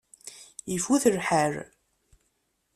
[0.75, 1.53] Ifut lḥal.